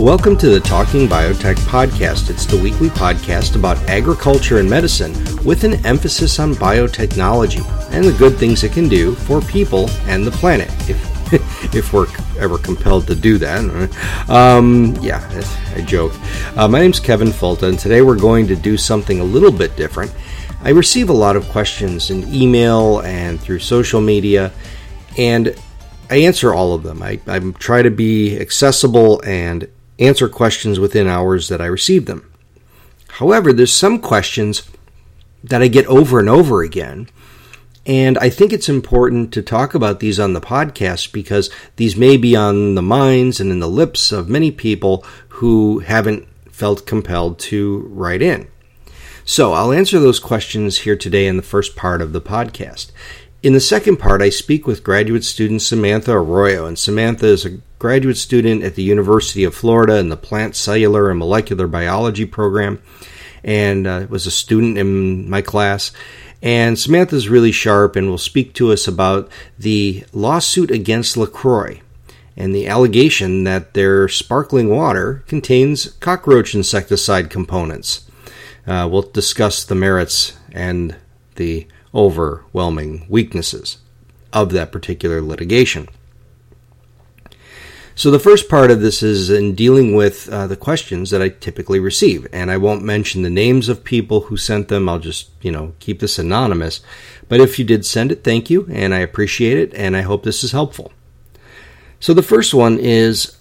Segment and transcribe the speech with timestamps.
[0.00, 2.30] Welcome to the Talking Biotech podcast.
[2.30, 5.12] It's the weekly podcast about agriculture and medicine
[5.44, 10.26] with an emphasis on biotechnology and the good things it can do for people and
[10.26, 12.06] the planet, if, if we're
[12.38, 13.60] ever compelled to do that.
[14.30, 15.20] Um, yeah,
[15.76, 16.14] I joke.
[16.56, 19.76] Uh, my name's Kevin Folta, and today we're going to do something a little bit
[19.76, 20.14] different.
[20.62, 24.50] I receive a lot of questions in email and through social media,
[25.18, 25.54] and
[26.08, 27.02] I answer all of them.
[27.02, 29.68] I, I try to be accessible and
[30.00, 32.28] answer questions within hours that I receive them.
[33.08, 34.62] However, there's some questions
[35.44, 37.08] that I get over and over again.
[37.86, 42.16] And I think it's important to talk about these on the podcast because these may
[42.16, 47.38] be on the minds and in the lips of many people who haven't felt compelled
[47.38, 48.48] to write in.
[49.24, 52.90] So I'll answer those questions here today in the first part of the podcast.
[53.42, 57.60] In the second part, I speak with graduate student Samantha Arroyo, and Samantha is a
[57.80, 62.80] graduate student at the University of Florida in the Plant Cellular and Molecular Biology program,
[63.42, 65.90] and uh, was a student in my class.
[66.42, 71.80] And Samantha's really sharp and will speak to us about the lawsuit against LaCroix
[72.36, 78.08] and the allegation that their sparkling water contains cockroach insecticide components.
[78.66, 80.96] Uh, we'll discuss the merits and
[81.36, 83.78] the overwhelming weaknesses
[84.34, 85.88] of that particular litigation.
[88.00, 91.28] So, the first part of this is in dealing with uh, the questions that I
[91.28, 92.26] typically receive.
[92.32, 94.88] And I won't mention the names of people who sent them.
[94.88, 96.80] I'll just, you know, keep this anonymous.
[97.28, 98.66] But if you did send it, thank you.
[98.72, 99.74] And I appreciate it.
[99.74, 100.92] And I hope this is helpful.
[102.00, 103.36] So, the first one is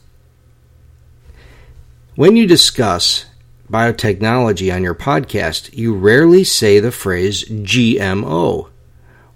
[2.16, 3.28] when you discuss
[3.72, 8.68] biotechnology on your podcast, you rarely say the phrase GMO.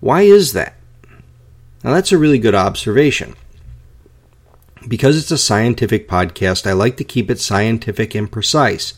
[0.02, 0.76] Why is that?
[1.82, 3.38] Now, that's a really good observation.
[4.88, 8.94] Because it's a scientific podcast, I like to keep it scientific and precise.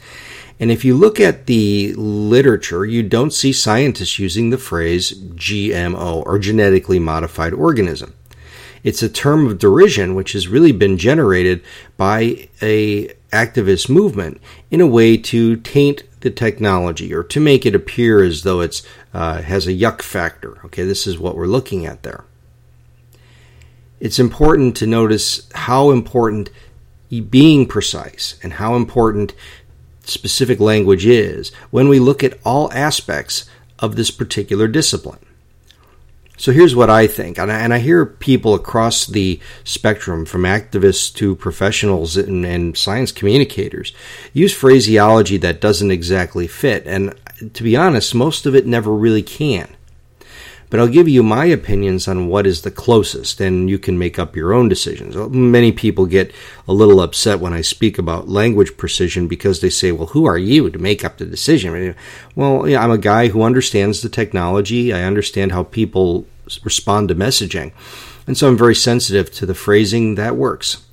[0.59, 6.25] And if you look at the literature, you don't see scientists using the phrase GMO
[6.25, 8.13] or genetically modified organism.
[8.83, 11.63] It's a term of derision which has really been generated
[11.97, 14.39] by a activist movement
[14.71, 18.81] in a way to taint the technology or to make it appear as though it
[19.13, 20.59] uh, has a yuck factor.
[20.65, 22.23] Okay, this is what we're looking at there.
[23.99, 26.49] It's important to notice how important
[27.29, 29.33] being precise and how important
[30.03, 33.45] specific language is when we look at all aspects
[33.79, 35.19] of this particular discipline.
[36.37, 40.41] So here's what I think, and I, and I, hear people across the spectrum, from
[40.41, 43.93] activists to professionals and, and, science communicators,
[44.33, 46.85] use phraseology that doesn't exactly fit.
[46.85, 47.15] And
[47.53, 49.75] to be honest, most of it never really can
[50.75, 54.19] but I'll give you my opinions on what is the closest, and you can make
[54.19, 55.15] up your own decisions.
[55.15, 56.33] Many people get
[56.67, 60.37] a little upset when I speak about language precision because they say, well, who are
[60.37, 61.95] you to make up the decision?
[62.35, 66.25] Well, I'm a guy who understands the technology, I understand how people
[66.61, 67.71] respond to messaging,
[68.27, 70.85] and so I'm very sensitive to the phrasing that works.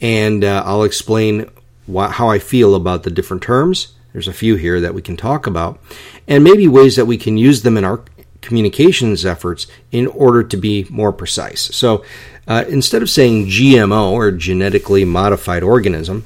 [0.00, 1.50] And uh, I'll explain
[1.92, 3.92] wh- how I feel about the different terms.
[4.12, 5.80] There's a few here that we can talk about,
[6.28, 8.04] and maybe ways that we can use them in our
[8.46, 11.62] communications efforts in order to be more precise.
[11.76, 12.04] So
[12.46, 16.24] uh, instead of saying GMO or genetically modified organism,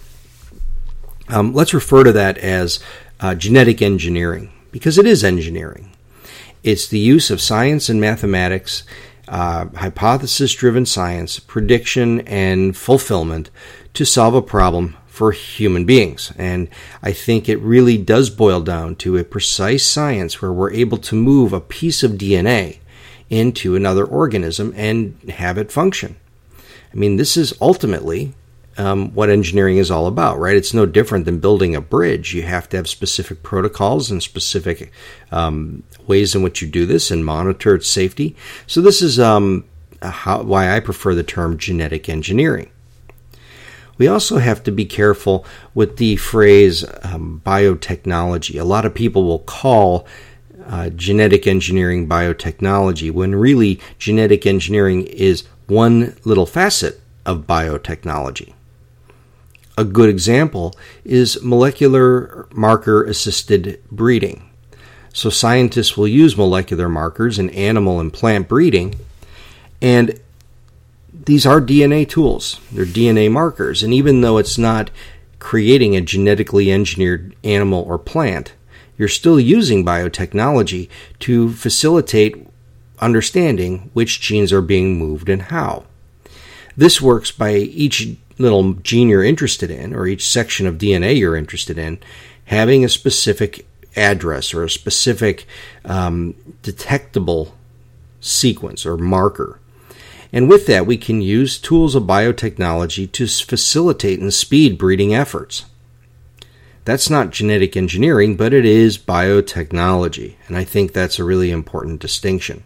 [1.29, 2.81] um, let's refer to that as
[3.21, 5.91] uh, genetic engineering because it is engineering.
[6.63, 8.85] It's the use of science and mathematics,
[9.29, 13.51] uh, hypothesis driven science, prediction, and fulfillment
[13.95, 16.33] to solve a problem for human beings.
[16.39, 16.69] And
[17.03, 21.17] I think it really does boil down to a precise science where we're able to
[21.17, 22.79] move a piece of DNA
[23.29, 26.17] into another organism and have it function.
[26.57, 28.35] I mean, this is ultimately
[28.79, 30.57] um, what engineering is all about, right?
[30.57, 32.33] It's no different than building a bridge.
[32.33, 34.93] You have to have specific protocols and specific
[35.33, 38.37] um, ways in which you do this and monitor its safety.
[38.67, 39.65] So, this is um,
[40.01, 42.71] how, why I prefer the term genetic engineering.
[44.01, 45.45] We also have to be careful
[45.75, 48.59] with the phrase um, biotechnology.
[48.59, 50.07] A lot of people will call
[50.65, 58.55] uh, genetic engineering biotechnology when really genetic engineering is one little facet of biotechnology.
[59.77, 60.75] A good example
[61.05, 64.49] is molecular marker assisted breeding.
[65.13, 68.95] So, scientists will use molecular markers in animal and plant breeding,
[69.83, 70.19] and
[71.25, 72.61] these are DNA tools.
[72.73, 73.83] They're DNA markers.
[73.83, 74.91] And even though it's not
[75.39, 78.55] creating a genetically engineered animal or plant,
[78.97, 80.89] you're still using biotechnology
[81.21, 82.47] to facilitate
[82.99, 85.85] understanding which genes are being moved and how.
[86.77, 91.37] This works by each little gene you're interested in, or each section of DNA you're
[91.37, 91.99] interested in,
[92.47, 93.67] having a specific
[93.97, 95.47] address or a specific
[95.85, 97.55] um, detectable
[98.21, 99.59] sequence or marker.
[100.33, 105.65] And with that, we can use tools of biotechnology to facilitate and speed breeding efforts.
[106.85, 112.01] That's not genetic engineering, but it is biotechnology, and I think that's a really important
[112.01, 112.65] distinction.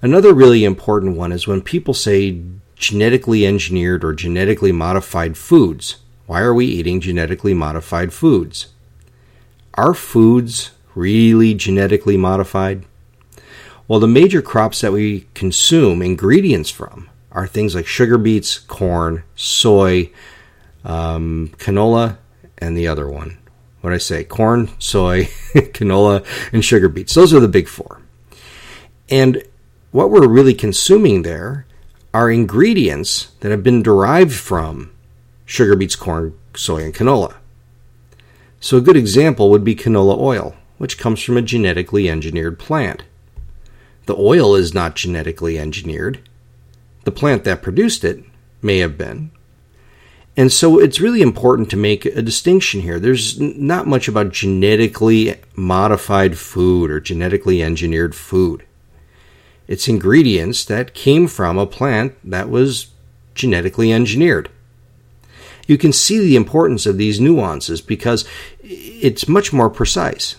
[0.00, 2.40] Another really important one is when people say
[2.76, 5.96] genetically engineered or genetically modified foods.
[6.26, 8.68] Why are we eating genetically modified foods?
[9.74, 12.84] Are foods really genetically modified?
[13.88, 19.22] Well, the major crops that we consume ingredients from are things like sugar beets, corn,
[19.36, 20.10] soy,
[20.84, 22.18] um, canola,
[22.58, 23.38] and the other one.
[23.82, 24.24] What I say?
[24.24, 25.24] Corn, soy,
[25.54, 27.14] canola, and sugar beets.
[27.14, 28.00] Those are the big four.
[29.08, 29.42] And
[29.92, 31.66] what we're really consuming there
[32.12, 34.92] are ingredients that have been derived from
[35.44, 37.34] sugar beets, corn, soy, and canola.
[38.58, 43.04] So, a good example would be canola oil, which comes from a genetically engineered plant.
[44.06, 46.20] The oil is not genetically engineered.
[47.04, 48.24] The plant that produced it
[48.62, 49.30] may have been.
[50.36, 53.00] And so it's really important to make a distinction here.
[53.00, 58.64] There's not much about genetically modified food or genetically engineered food.
[59.66, 62.88] It's ingredients that came from a plant that was
[63.34, 64.50] genetically engineered.
[65.66, 68.24] You can see the importance of these nuances because
[68.62, 70.36] it's much more precise.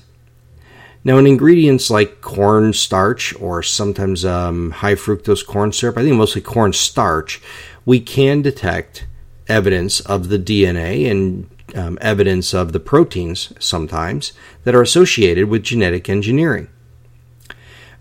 [1.07, 6.17] Now, in ingredients like corn starch or sometimes um, high fructose corn syrup, I think
[6.17, 7.41] mostly corn starch,
[7.85, 9.07] we can detect
[9.47, 14.33] evidence of the DNA and um, evidence of the proteins sometimes
[14.65, 16.67] that are associated with genetic engineering.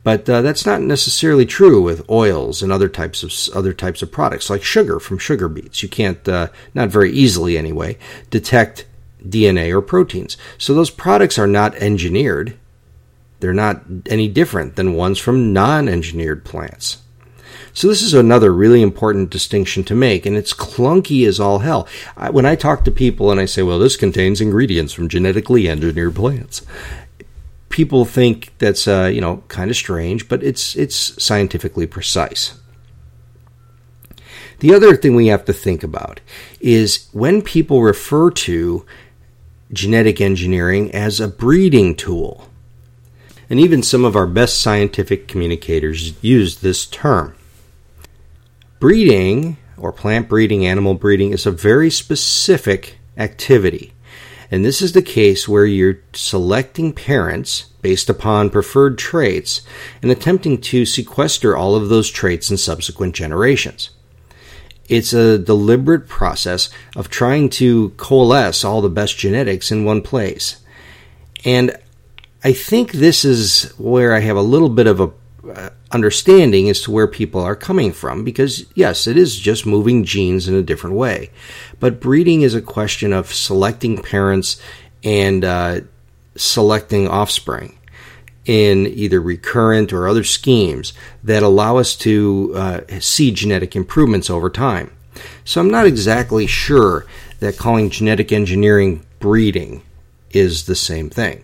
[0.02, 4.10] But uh, that's not necessarily true with oils and other types of other types of
[4.10, 5.80] products, like sugar from sugar beets.
[5.80, 7.98] You can't, uh, not very easily anyway,
[8.30, 8.84] detect
[9.24, 10.36] DNA or proteins.
[10.58, 12.58] So those products are not engineered.
[13.40, 16.98] They're not any different than ones from non-engineered plants.
[17.72, 21.86] So this is another really important distinction to make, and it's clunky as all hell.
[22.16, 25.68] I, when I talk to people and I say, "Well, this contains ingredients from genetically
[25.68, 26.62] engineered plants,"
[27.68, 32.58] people think that's uh, you know kind of strange, but it's it's scientifically precise.
[34.60, 36.20] The other thing we have to think about
[36.60, 38.86] is when people refer to
[39.70, 42.48] genetic engineering as a breeding tool.
[43.48, 47.34] And even some of our best scientific communicators use this term.
[48.80, 53.92] Breeding, or plant breeding, animal breeding, is a very specific activity.
[54.50, 59.62] And this is the case where you're selecting parents based upon preferred traits
[60.02, 63.90] and attempting to sequester all of those traits in subsequent generations.
[64.88, 70.60] It's a deliberate process of trying to coalesce all the best genetics in one place.
[71.44, 71.76] And
[72.46, 75.10] I think this is where I have a little bit of a
[75.52, 80.04] uh, understanding as to where people are coming from because yes it is just moving
[80.04, 81.30] genes in a different way.
[81.80, 84.62] But breeding is a question of selecting parents
[85.02, 85.80] and uh,
[86.36, 87.80] selecting offspring
[88.44, 90.92] in either recurrent or other schemes
[91.24, 94.92] that allow us to uh, see genetic improvements over time.
[95.44, 97.06] So i'm not exactly sure
[97.40, 99.82] that calling genetic engineering breeding
[100.30, 101.42] is the same thing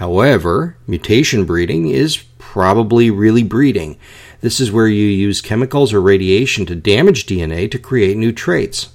[0.00, 3.98] However, mutation breeding is probably really breeding.
[4.40, 8.88] This is where you use chemicals or radiation to damage DNA to create new traits.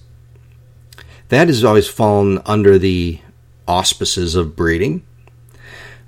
[1.30, 3.20] That has always fallen under the
[3.68, 5.04] auspices of breeding.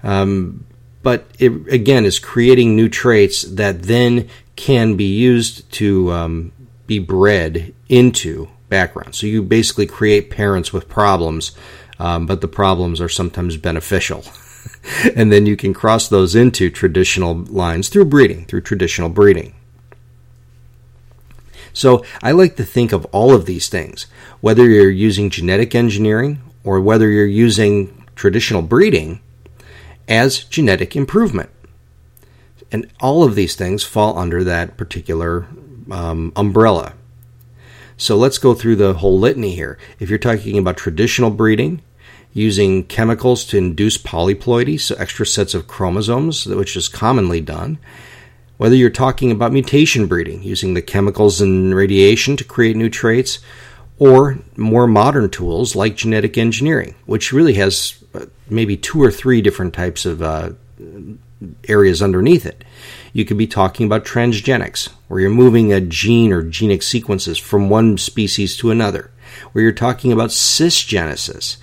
[0.01, 0.66] Um,
[1.04, 6.51] but it, again, is creating new traits that then can be used to um,
[6.88, 9.13] be bred into background.
[9.13, 11.51] So you basically create parents with problems,
[12.00, 14.24] um, but the problems are sometimes beneficial.
[15.15, 19.53] and then you can cross those into traditional lines through breeding, through traditional breeding.
[21.74, 24.07] So I like to think of all of these things,
[24.41, 29.21] whether you're using genetic engineering or whether you're using traditional breeding,
[30.07, 31.50] as genetic improvement.
[32.71, 35.47] And all of these things fall under that particular
[35.91, 36.93] um, umbrella.
[37.95, 39.77] So let's go through the whole litany here.
[40.00, 41.81] If you're talking about traditional breeding,
[42.38, 47.79] using chemicals to induce polyploidy, so extra sets of chromosomes, which is commonly done,
[48.58, 53.39] whether you're talking about mutation breeding, using the chemicals and radiation to create new traits,
[53.98, 59.41] or more modern tools like genetic engineering, which really has uh, maybe two or three
[59.41, 60.51] different types of uh,
[61.67, 62.63] areas underneath it.
[63.13, 67.67] You could be talking about transgenics, where you're moving a gene or genic sequences from
[67.67, 69.10] one species to another,
[69.51, 71.58] where you're talking about cisgenesis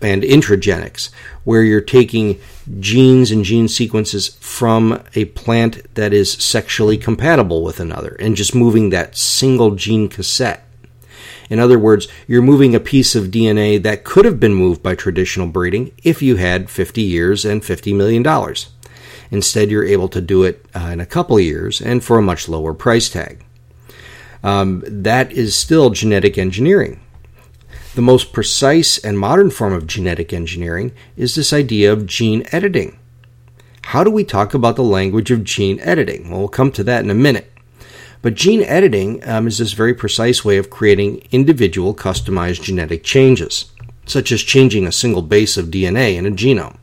[0.00, 1.10] and intragenics,
[1.44, 2.40] where you're taking
[2.80, 8.54] genes and gene sequences from a plant that is sexually compatible with another and just
[8.54, 10.64] moving that single gene cassette.
[11.50, 14.94] In other words, you're moving a piece of DNA that could have been moved by
[14.94, 18.54] traditional breeding if you had 50 years and $50 million.
[19.30, 22.48] Instead, you're able to do it uh, in a couple years and for a much
[22.48, 23.44] lower price tag.
[24.42, 27.00] Um, that is still genetic engineering.
[27.98, 32.96] The most precise and modern form of genetic engineering is this idea of gene editing.
[33.86, 36.30] How do we talk about the language of gene editing?
[36.30, 37.52] Well, we'll come to that in a minute.
[38.22, 43.72] But gene editing um, is this very precise way of creating individual customized genetic changes,
[44.06, 46.76] such as changing a single base of DNA in a genome.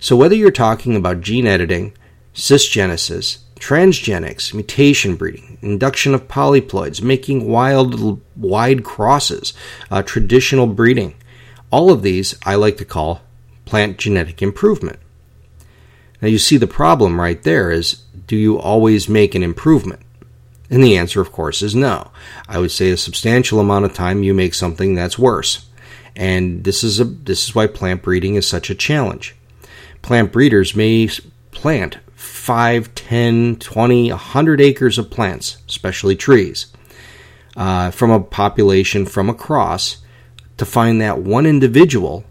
[0.00, 1.92] So, whether you're talking about gene editing,
[2.34, 9.52] cisgenesis, transgenics, mutation breeding, induction of polyploids, making wild, wide crosses,
[9.90, 11.14] uh, traditional breeding,
[11.70, 13.22] all of these I like to call
[13.64, 14.98] plant genetic improvement.
[16.20, 20.00] Now, you see the problem right there is do you always make an improvement?
[20.70, 22.10] And the answer, of course, is no.
[22.48, 25.66] I would say a substantial amount of time you make something that's worse.
[26.16, 29.34] And this is a this is why plant breeding is such a challenge
[30.04, 31.08] plant breeders may
[31.50, 31.96] plant
[32.44, 36.66] 5, 10, 20, 100 acres of plants, especially trees,
[37.56, 39.96] uh, from a population from across
[40.58, 42.22] to find that one individual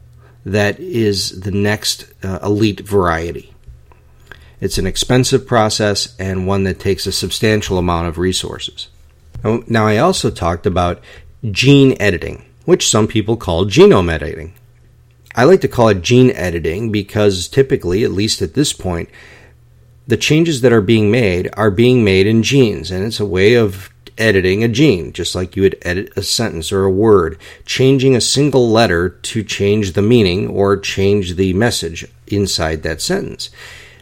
[0.46, 3.56] that is the next uh, elite variety.
[4.62, 8.90] It's an expensive process and one that takes a substantial amount of resources.
[9.44, 11.02] Now, I also talked about
[11.50, 14.54] gene editing, which some people call genome editing.
[15.34, 19.10] I like to call it gene editing because typically, at least at this point,
[20.08, 23.54] the changes that are being made are being made in genes, and it's a way
[23.56, 28.16] of editing a gene, just like you would edit a sentence or a word, changing
[28.16, 33.50] a single letter to change the meaning or change the message inside that sentence.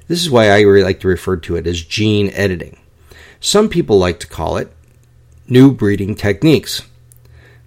[0.07, 2.77] This is why I really like to refer to it as gene editing.
[3.39, 4.71] Some people like to call it
[5.47, 6.81] new breeding techniques.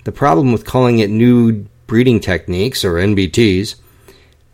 [0.05, 3.77] The problem with calling it new breeding techniques, or NBTs,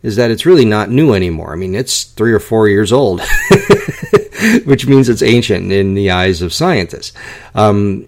[0.03, 1.53] is that it's really not new anymore.
[1.53, 3.21] I mean, it's three or four years old,
[4.65, 7.13] which means it's ancient in the eyes of scientists.
[7.55, 8.07] Um,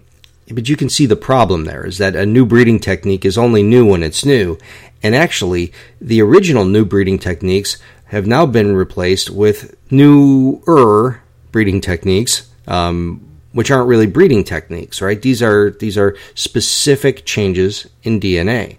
[0.50, 3.62] but you can see the problem there is that a new breeding technique is only
[3.62, 4.58] new when it's new.
[5.02, 11.20] And actually, the original new breeding techniques have now been replaced with newer
[11.52, 15.20] breeding techniques, um, which aren't really breeding techniques, right?
[15.20, 18.78] These are these are specific changes in DNA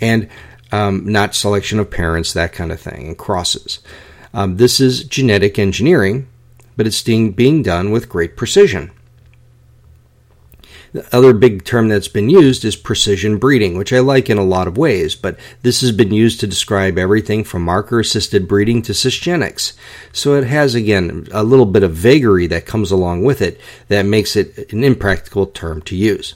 [0.00, 0.28] and
[0.72, 3.78] um, not selection of parents, that kind of thing, and crosses.
[4.34, 6.28] Um, this is genetic engineering,
[6.76, 8.90] but it's being, being done with great precision.
[10.92, 14.44] The other big term that's been used is precision breeding, which I like in a
[14.44, 18.82] lot of ways, but this has been used to describe everything from marker assisted breeding
[18.82, 19.72] to cisgenics.
[20.12, 24.06] So it has, again, a little bit of vagary that comes along with it that
[24.06, 26.34] makes it an impractical term to use.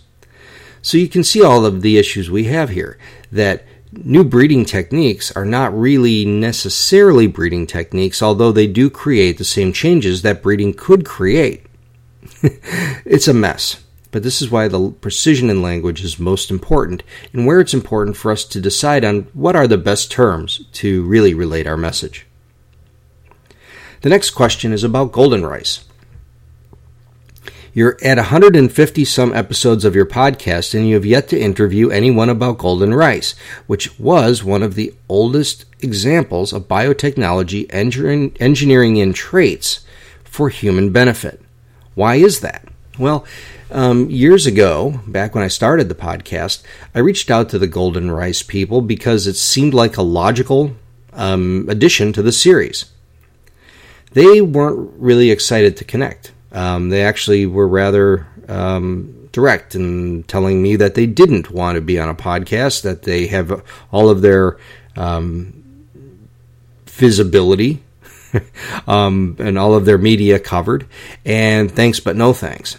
[0.83, 2.99] So you can see all of the issues we have here
[3.31, 9.45] that new breeding techniques are not really necessarily breeding techniques, although they do create the
[9.45, 11.67] same changes that breeding could create.
[12.43, 13.83] it's a mess.
[14.11, 17.03] But this is why the precision in language is most important,
[17.33, 21.03] and where it's important for us to decide on what are the best terms to
[21.05, 22.27] really relate our message.
[24.01, 25.85] The next question is about golden rice.
[27.79, 32.29] You're at 150 some episodes of your podcast, and you have yet to interview anyone
[32.29, 33.37] about golden rice,
[33.69, 37.69] which was one of the oldest examples of biotechnology
[38.41, 39.87] engineering in traits
[40.25, 41.41] for human benefit.
[41.95, 42.67] Why is that?
[42.99, 43.25] Well,
[43.71, 46.65] um, years ago, back when I started the podcast,
[46.97, 50.75] I reached out to the Golden Rice people because it seemed like a logical
[51.13, 52.87] um, addition to the series.
[54.15, 56.33] They weren't really excited to connect.
[56.53, 61.81] Um, they actually were rather um, direct in telling me that they didn't want to
[61.81, 63.63] be on a podcast, that they have
[63.93, 64.59] all of their
[64.97, 65.87] um,
[66.87, 67.83] visibility
[68.87, 70.87] um, and all of their media covered,
[71.25, 72.79] and thanks but no thanks.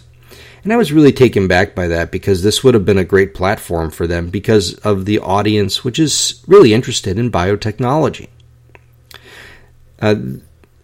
[0.62, 3.34] And I was really taken back by that because this would have been a great
[3.34, 8.28] platform for them because of the audience, which is really interested in biotechnology.
[10.02, 10.16] Uh,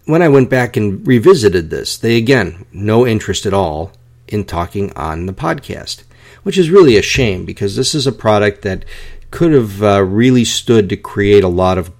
[0.07, 3.91] when I went back and revisited this, they again, no interest at all
[4.27, 6.03] in talking on the podcast,
[6.43, 8.85] which is really a shame because this is a product that
[9.31, 11.91] could have uh, really stood to create a lot of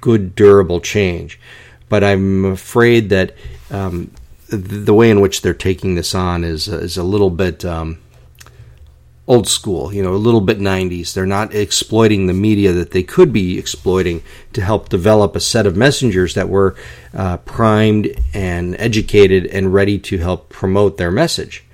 [0.00, 1.40] good, durable change.
[1.88, 3.34] But I'm afraid that
[3.70, 4.10] um,
[4.48, 7.98] the way in which they're taking this on is is a little bit um,
[9.26, 11.14] old school, you know, a little bit 90s.
[11.14, 15.66] They're not exploiting the media that they could be exploiting to help develop a set
[15.66, 16.76] of messengers that were
[17.14, 21.64] uh, primed and educated and ready to help promote their message.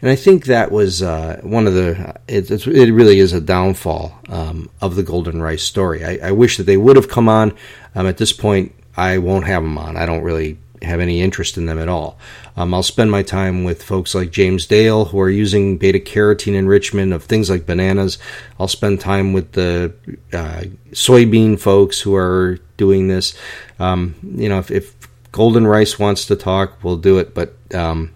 [0.00, 4.18] And I think that was uh, one of the, it, it, really is a downfall
[4.28, 6.04] um, of the Golden Rice story.
[6.04, 7.56] I, I, wish that they would have come on.
[7.94, 9.96] Um, at this point, I won't have them on.
[9.96, 12.18] I don't really have any interest in them at all.
[12.56, 16.54] Um, I'll spend my time with folks like James Dale who are using beta carotene
[16.54, 18.18] enrichment of things like bananas.
[18.58, 19.94] I'll spend time with the
[20.32, 23.36] uh, soybean folks who are doing this.
[23.78, 24.94] Um, you know, if, if,
[25.32, 27.34] Golden Rice wants to talk, we'll do it.
[27.34, 28.14] But um,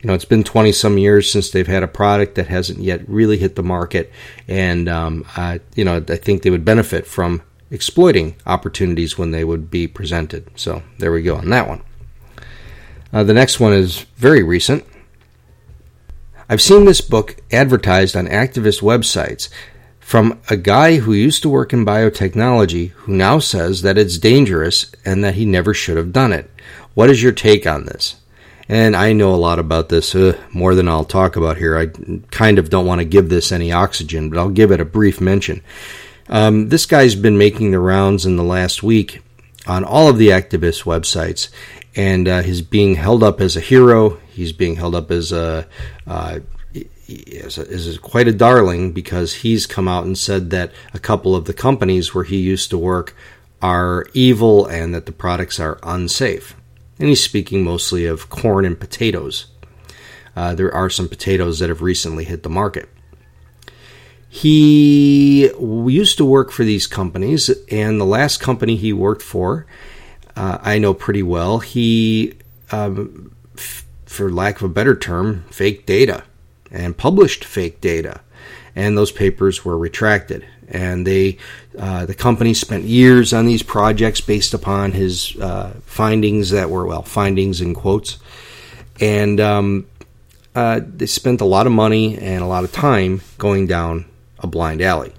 [0.00, 3.06] you know, it's been 20 some years since they've had a product that hasn't yet
[3.06, 4.10] really hit the market.
[4.48, 9.44] And, um, I, you know, I think they would benefit from exploiting opportunities when they
[9.44, 10.50] would be presented.
[10.56, 11.82] So there we go on that one.
[13.12, 14.84] Uh, the next one is very recent.
[16.48, 19.48] I've seen this book advertised on activist websites
[20.00, 24.90] from a guy who used to work in biotechnology who now says that it's dangerous
[25.04, 26.50] and that he never should have done it.
[26.94, 28.16] What is your take on this?
[28.68, 31.76] And I know a lot about this, uh, more than I'll talk about here.
[31.76, 31.86] I
[32.30, 35.20] kind of don't want to give this any oxygen, but I'll give it a brief
[35.20, 35.62] mention.
[36.30, 39.20] Um, this guy's been making the rounds in the last week
[39.66, 41.48] on all of the activist websites,
[41.96, 44.20] and uh, he's being held up as a hero.
[44.30, 45.66] He's being held up as a,
[46.06, 46.38] uh,
[47.08, 51.52] as quite a darling because he's come out and said that a couple of the
[51.52, 53.16] companies where he used to work
[53.60, 56.54] are evil and that the products are unsafe.
[57.00, 59.46] And he's speaking mostly of corn and potatoes.
[60.36, 62.88] Uh, there are some potatoes that have recently hit the market.
[64.32, 69.66] He used to work for these companies, and the last company he worked for,
[70.36, 71.58] uh, I know pretty well.
[71.58, 72.34] He,
[72.70, 76.22] um, f- for lack of a better term, faked data
[76.70, 78.20] and published fake data,
[78.76, 80.46] and those papers were retracted.
[80.68, 81.38] And they,
[81.76, 86.86] uh, the company spent years on these projects based upon his uh, findings that were
[86.86, 88.18] well findings in quotes,
[89.00, 89.88] and um,
[90.54, 94.04] uh, they spent a lot of money and a lot of time going down
[94.40, 95.12] a blind alley.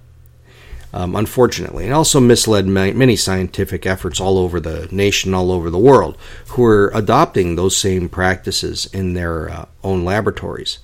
[0.93, 5.79] Um, unfortunately, and also misled many scientific efforts all over the nation, all over the
[5.79, 6.17] world,
[6.49, 10.79] who are adopting those same practices in their uh, own laboratories.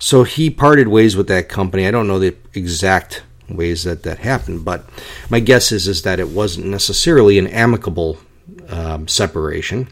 [0.00, 1.86] So he parted ways with that company.
[1.86, 4.84] I don't know the exact ways that that happened, but
[5.30, 8.18] my guess is is that it wasn't necessarily an amicable
[8.68, 9.88] um, separation.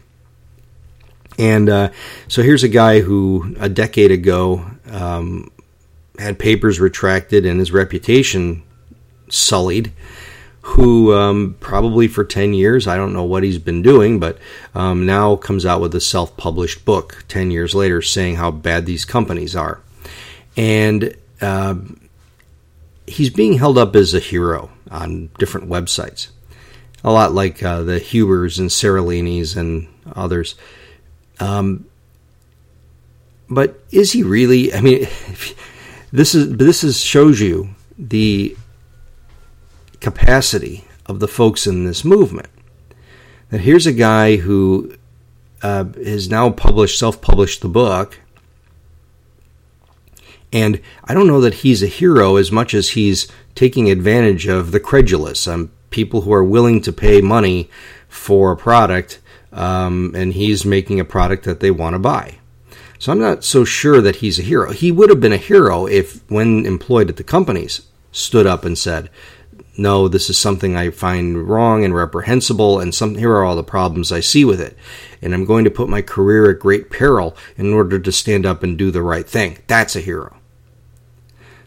[1.39, 1.91] And uh,
[2.27, 5.49] so here's a guy who a decade ago um,
[6.21, 8.63] had papers retracted and his reputation
[9.29, 9.91] sullied.
[10.63, 14.37] Who um, probably for 10 years, I don't know what he's been doing, but
[14.75, 18.85] um, now comes out with a self published book 10 years later saying how bad
[18.85, 19.81] these companies are.
[20.55, 21.75] And uh,
[23.07, 26.27] he's being held up as a hero on different websites,
[27.03, 30.53] a lot like uh, the Hubers and Seralinis and others.
[31.39, 31.85] Um,
[33.49, 34.73] but is he really?
[34.73, 35.07] I mean,
[36.11, 38.55] this is this is shows you the
[39.99, 42.49] capacity of the folks in this movement.
[43.51, 44.95] Now here's a guy who
[45.61, 48.19] uh, has now published, self-published the book,
[50.51, 54.71] and I don't know that he's a hero as much as he's taking advantage of
[54.71, 57.69] the credulous, um, people who are willing to pay money
[58.07, 59.19] for a product,
[59.53, 62.37] um, and he's making a product that they want to buy.
[63.01, 64.73] So I'm not so sure that he's a hero.
[64.73, 68.77] He would have been a hero if, when employed at the companies, stood up and
[68.77, 69.09] said,
[69.75, 73.63] no, this is something I find wrong and reprehensible, and some, here are all the
[73.63, 74.77] problems I see with it.
[75.19, 78.61] And I'm going to put my career at great peril in order to stand up
[78.61, 79.57] and do the right thing.
[79.65, 80.37] That's a hero.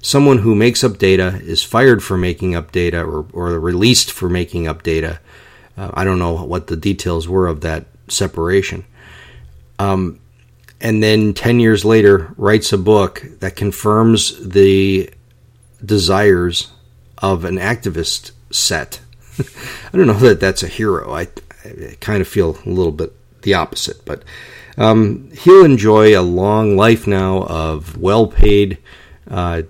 [0.01, 4.29] Someone who makes up data is fired for making up data or, or released for
[4.29, 5.18] making up data.
[5.77, 8.85] Uh, I don't know what the details were of that separation.
[9.81, 10.20] Um,
[10.85, 15.11] and then 10 years later writes a book that confirms the
[15.83, 16.70] desires
[17.18, 19.01] of an activist set.
[19.38, 21.14] I don't know that that's a hero.
[21.14, 21.29] I,
[21.64, 24.23] I, kind of feel a little bit the opposite, but
[24.77, 28.79] Um, he'll enjoy a long life now of well paid
[29.31, 29.62] uh,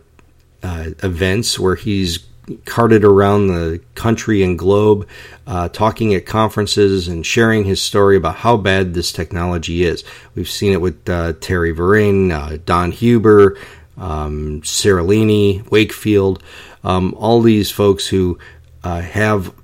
[0.62, 2.20] uh, events where he's
[2.64, 5.08] carted around the country and globe,
[5.46, 10.04] uh, talking at conferences and sharing his story about how bad this technology is.
[10.34, 13.56] We've seen it with uh, Thierry Vrain, uh, Don Huber,
[13.96, 16.42] um, Seralini, Wakefield,
[16.82, 18.38] um, all these folks who
[18.82, 19.54] uh, have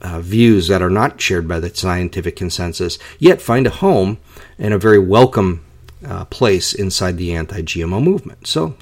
[0.00, 4.18] uh, views that are not shared by the scientific consensus, yet find a home
[4.58, 5.64] and a very welcome
[6.06, 8.46] uh, place inside the anti GMO movement.
[8.46, 8.76] So,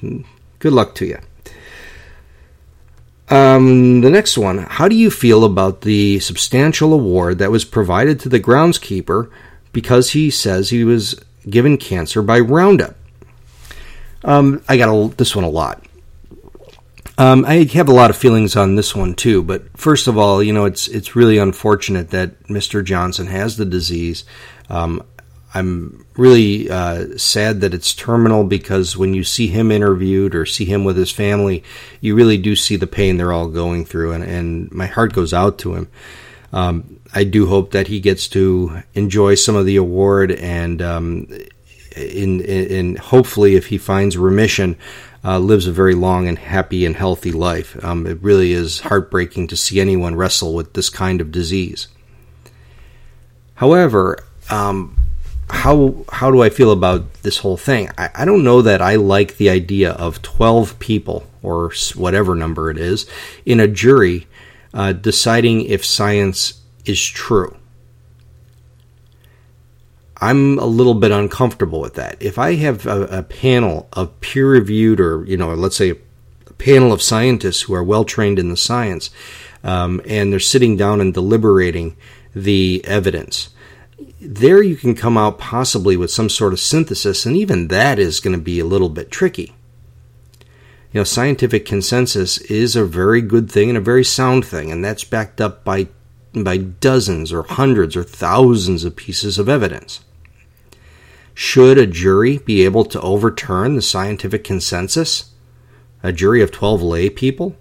[0.59, 1.19] good luck to you.
[3.29, 8.19] Um, the next one How do you feel about the substantial award that was provided
[8.21, 9.31] to the groundskeeper
[9.71, 12.95] because he says he was given cancer by Roundup?
[14.23, 15.85] Um, I got a, this one a lot.
[17.17, 20.41] Um, I have a lot of feelings on this one too, but first of all,
[20.41, 22.83] you know, it's it's really unfortunate that Mr.
[22.83, 24.25] Johnson has the disease.
[24.69, 25.03] Um,
[25.53, 30.65] I'm really uh, sad that it's terminal because when you see him interviewed or see
[30.65, 31.63] him with his family,
[32.01, 35.33] you really do see the pain they're all going through, and, and my heart goes
[35.33, 35.87] out to him.
[36.51, 41.27] Um, I do hope that he gets to enjoy some of the award, and um,
[41.95, 44.75] in, in, hopefully, if he finds remission,
[45.23, 47.81] uh, lives a very long and happy and healthy life.
[47.83, 51.87] Um, it really is heartbreaking to see anyone wrestle with this kind of disease.
[53.55, 54.17] However,
[54.49, 54.97] um,
[55.49, 57.89] how how do I feel about this whole thing?
[57.97, 62.69] I, I, don't know that I like the idea of twelve people or whatever number
[62.69, 63.07] it is
[63.45, 64.27] in a jury
[64.73, 67.55] uh, deciding if science is true.
[70.23, 72.21] I'm a little bit uncomfortable with that.
[72.21, 76.53] If I have a, a panel of peer reviewed, or you know, let's say a
[76.53, 79.09] panel of scientists who are well trained in the science,
[79.63, 81.97] um, and they're sitting down and deliberating
[82.33, 83.49] the evidence,
[84.19, 88.19] there you can come out possibly with some sort of synthesis, and even that is
[88.19, 89.53] going to be a little bit tricky.
[90.91, 94.83] You know, scientific consensus is a very good thing and a very sound thing, and
[94.83, 95.87] that's backed up by
[96.33, 100.01] by dozens or hundreds or thousands of pieces of evidence.
[101.35, 105.31] Should a jury be able to overturn the scientific consensus?
[106.01, 107.55] A jury of 12 lay people?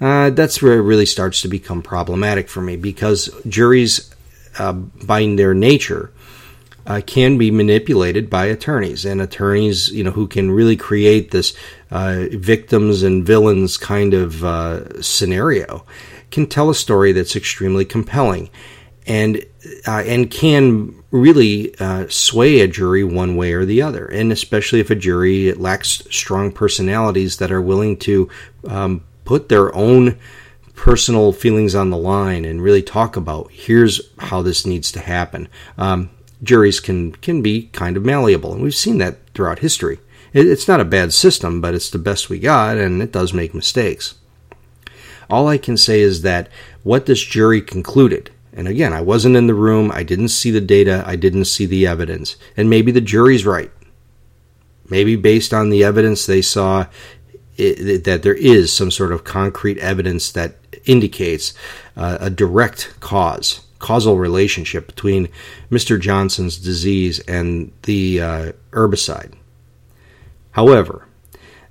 [0.00, 4.13] Uh, that's where it really starts to become problematic for me because juries,
[4.58, 6.12] uh, by their nature,
[6.86, 9.04] uh, can be manipulated by attorneys.
[9.04, 11.56] And attorneys, you know, who can really create this
[11.90, 15.84] uh, victims and villains kind of uh, scenario,
[16.30, 18.50] can tell a story that's extremely compelling
[19.06, 19.44] and
[19.86, 24.80] uh, and can really uh, sway a jury one way or the other, and especially
[24.80, 28.28] if a jury lacks strong personalities that are willing to
[28.66, 30.18] um, put their own
[30.74, 35.48] personal feelings on the line and really talk about here's how this needs to happen.
[35.78, 36.10] Um,
[36.42, 39.98] juries can can be kind of malleable, and we've seen that throughout history.
[40.32, 43.32] It, it's not a bad system, but it's the best we got, and it does
[43.32, 44.14] make mistakes.
[45.30, 46.48] All I can say is that
[46.82, 49.90] what this jury concluded and again, I wasn't in the room.
[49.92, 51.02] I didn't see the data.
[51.06, 52.36] I didn't see the evidence.
[52.56, 53.70] And maybe the jury's right.
[54.88, 56.86] Maybe based on the evidence they saw,
[57.56, 61.54] it, that there is some sort of concrete evidence that indicates
[61.96, 65.28] uh, a direct cause, causal relationship between
[65.70, 66.00] Mr.
[66.00, 69.34] Johnson's disease and the uh, herbicide.
[70.52, 71.06] However,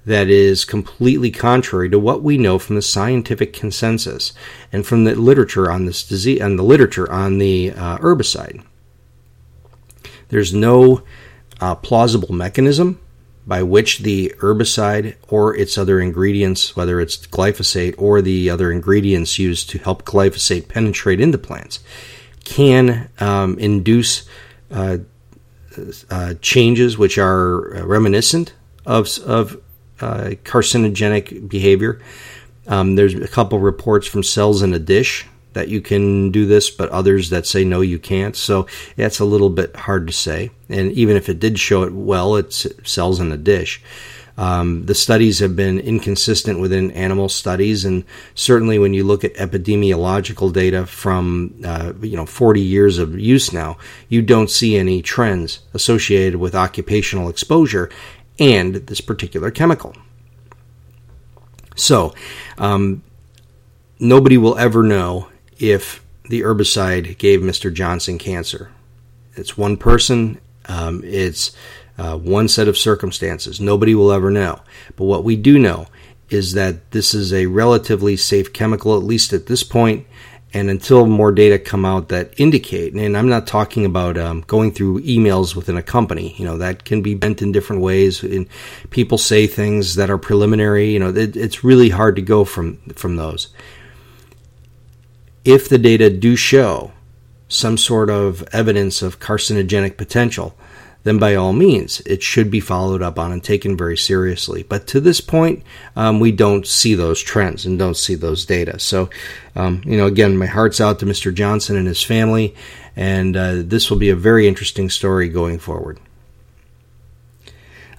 [0.05, 4.33] that is completely contrary to what we know from the scientific consensus
[4.71, 8.63] and from the literature on this disease and the literature on the uh, herbicide.
[10.27, 11.03] There's no
[11.61, 12.99] uh, plausible mechanism
[13.45, 19.37] by which the herbicide or its other ingredients, whether it's glyphosate or the other ingredients
[19.37, 21.79] used to help glyphosate penetrate into plants,
[22.45, 24.27] can um, induce
[24.71, 24.97] uh,
[26.09, 28.53] uh, changes which are reminiscent
[28.85, 29.61] of, of
[29.99, 32.01] uh, carcinogenic behavior.
[32.67, 36.69] Um, there's a couple reports from cells in a dish that you can do this,
[36.69, 38.35] but others that say no, you can't.
[38.35, 40.51] So that's a little bit hard to say.
[40.69, 43.81] And even if it did show it well, it sells in a dish.
[44.35, 49.35] Um, the studies have been inconsistent within animal studies, and certainly when you look at
[49.35, 53.77] epidemiological data from uh, you know 40 years of use now,
[54.09, 57.91] you don't see any trends associated with occupational exposure
[58.39, 59.95] and this particular chemical.
[61.75, 62.13] So,
[62.57, 63.03] um,
[63.99, 65.27] nobody will ever know
[65.63, 67.73] if the herbicide gave Mr.
[67.73, 68.69] Johnson cancer.
[69.35, 71.55] It's one person, um, it's
[71.97, 73.61] uh, one set of circumstances.
[73.61, 74.59] Nobody will ever know.
[74.97, 75.87] But what we do know
[76.29, 80.05] is that this is a relatively safe chemical, at least at this point,
[80.55, 84.71] And until more data come out that indicate, and I'm not talking about um, going
[84.71, 88.21] through emails within a company, you know, that can be bent in different ways.
[88.21, 88.47] And
[88.91, 92.77] people say things that are preliminary, you know, it, it's really hard to go from,
[92.93, 93.47] from those.
[95.45, 96.91] If the data do show
[97.47, 100.55] some sort of evidence of carcinogenic potential,
[101.03, 104.63] then by all means, it should be followed up on and taken very seriously.
[104.63, 105.63] But to this point,
[105.95, 108.79] um, we don't see those trends and don't see those data.
[108.79, 109.09] So,
[109.55, 111.33] um, you know, again, my heart's out to Mr.
[111.33, 112.55] Johnson and his family,
[112.95, 115.99] and uh, this will be a very interesting story going forward.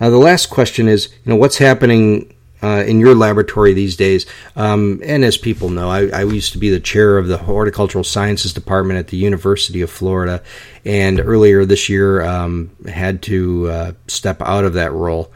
[0.01, 2.34] Uh, the last question is, you know, what's happening
[2.65, 4.25] uh, in your laboratory these days.
[4.57, 8.05] Um, and as people know, I, I, used to be the chair of the horticultural
[8.05, 10.43] sciences department at the University of Florida,
[10.83, 15.31] and earlier this year um, had to uh, step out of that role.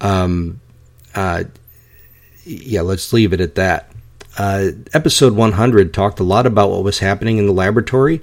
[0.00, 0.62] Um,
[1.14, 1.44] uh,
[2.44, 3.92] yeah, let's leave it at that.
[4.38, 8.22] Uh, episode 100 talked a lot about what was happening in the laboratory.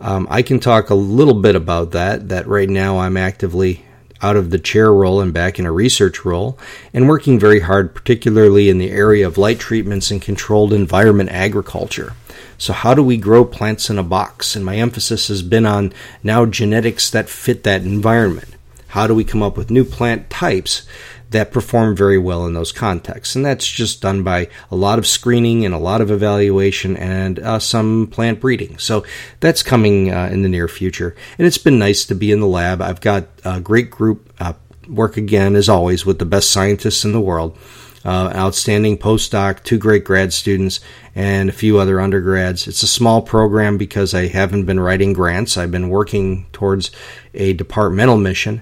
[0.00, 2.28] Um, I can talk a little bit about that.
[2.30, 3.84] That right now I'm actively
[4.22, 6.58] out of the chair role and back in a research role,
[6.92, 12.14] and working very hard, particularly in the area of light treatments and controlled environment agriculture.
[12.56, 14.56] So, how do we grow plants in a box?
[14.56, 18.54] And my emphasis has been on now genetics that fit that environment.
[18.88, 20.86] How do we come up with new plant types
[21.34, 23.36] that perform very well in those contexts.
[23.36, 27.38] And that's just done by a lot of screening and a lot of evaluation and
[27.38, 28.78] uh, some plant breeding.
[28.78, 29.04] So
[29.40, 31.14] that's coming uh, in the near future.
[31.36, 32.80] And it's been nice to be in the lab.
[32.80, 34.54] I've got a great group, uh,
[34.88, 37.58] work again, as always, with the best scientists in the world.
[38.04, 40.78] Uh, outstanding postdoc, two great grad students,
[41.14, 42.68] and a few other undergrads.
[42.68, 45.56] It's a small program because I haven't been writing grants.
[45.56, 46.90] I've been working towards
[47.32, 48.60] a departmental mission,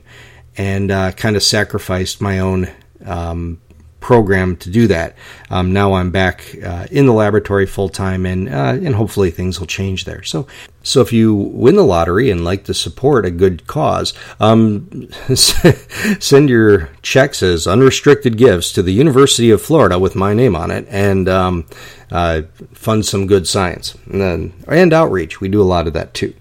[0.57, 2.69] and uh, kind of sacrificed my own
[3.05, 3.61] um,
[4.03, 5.17] program to do that.
[5.49, 9.59] Um, now I'm back uh, in the laboratory full time, and uh, and hopefully things
[9.59, 10.23] will change there.
[10.23, 10.47] So
[10.83, 16.51] so if you win the lottery and like to support a good cause, um, send
[16.51, 20.87] your checks as unrestricted gifts to the University of Florida with my name on it,
[20.91, 21.67] and um,
[22.11, 25.41] uh, fund some good science and, then, and outreach.
[25.41, 26.35] We do a lot of that too.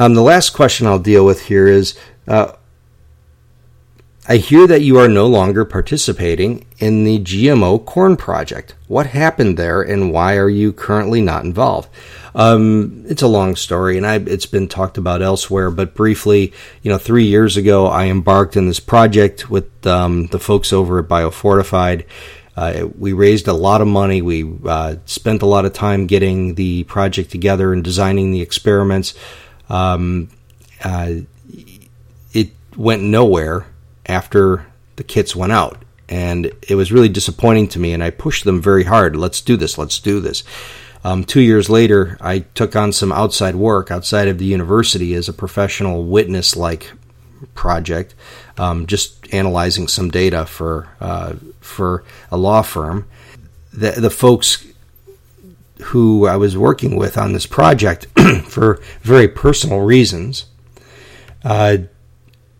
[0.00, 1.94] Um, the last question I'll deal with here is
[2.26, 2.52] uh,
[4.26, 8.74] I hear that you are no longer participating in the GMO corn project.
[8.88, 11.90] What happened there and why are you currently not involved?
[12.34, 16.90] Um, it's a long story and I, it's been talked about elsewhere, but briefly, you
[16.90, 21.08] know, three years ago, I embarked in this project with um, the folks over at
[21.08, 22.06] Biofortified.
[22.56, 24.22] Uh, we raised a lot of money.
[24.22, 29.12] We uh, spent a lot of time getting the project together and designing the experiments.
[29.70, 30.28] Um,
[30.84, 31.12] uh,
[32.32, 33.66] it went nowhere
[34.06, 35.82] after the kits went out.
[36.08, 39.14] And it was really disappointing to me, and I pushed them very hard.
[39.14, 40.42] Let's do this, let's do this.
[41.04, 45.28] Um, two years later, I took on some outside work outside of the university as
[45.28, 46.90] a professional witness like
[47.54, 48.14] project,
[48.58, 53.06] um, just analyzing some data for uh, for a law firm.
[53.72, 54.66] The, the folks
[55.82, 58.06] who I was working with on this project
[58.44, 60.46] for very personal reasons
[61.44, 61.78] uh,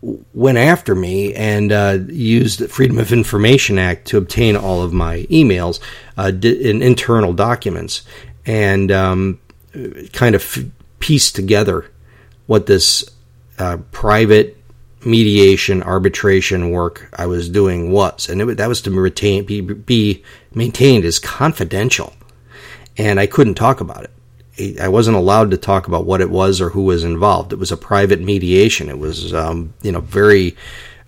[0.01, 4.93] went after me and uh, used the Freedom of Information Act to obtain all of
[4.93, 5.79] my emails
[6.17, 8.01] uh, in internal documents
[8.45, 9.39] and um,
[10.11, 10.65] kind of f-
[10.99, 11.91] pieced together
[12.47, 13.05] what this
[13.59, 14.57] uh, private
[15.05, 20.23] mediation arbitration work I was doing was, and it, that was to retain be, be
[20.53, 22.13] maintained as confidential
[22.97, 24.79] and I couldn't talk about it.
[24.79, 27.53] I wasn't allowed to talk about what it was or who was involved.
[27.53, 28.89] It was a private mediation.
[28.89, 30.55] It was, um, you know, very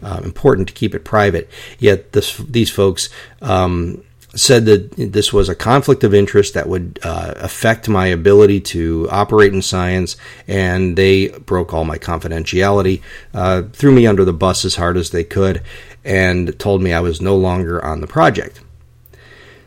[0.01, 1.49] uh, important to keep it private.
[1.77, 3.09] Yet this, these folks
[3.41, 4.03] um,
[4.35, 9.07] said that this was a conflict of interest that would uh, affect my ability to
[9.11, 10.17] operate in science,
[10.47, 13.01] and they broke all my confidentiality,
[13.33, 15.61] uh, threw me under the bus as hard as they could,
[16.03, 18.61] and told me I was no longer on the project.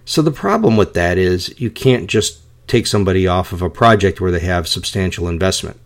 [0.06, 4.20] So the problem with that is you can't just take somebody off of a project
[4.20, 5.78] where they have substantial investment.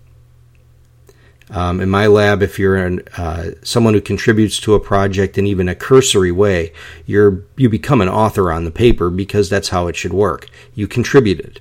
[1.48, 5.46] Um, in my lab, if you're an, uh, someone who contributes to a project in
[5.46, 6.72] even a cursory way,
[7.06, 10.48] you're you become an author on the paper because that's how it should work.
[10.74, 11.60] You contributed.